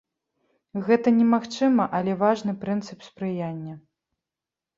Гэта 0.87 1.07
немагчыма, 1.17 1.85
але 1.99 2.15
важны 2.23 2.51
прынцып 2.65 2.99
спрыяння. 3.11 3.79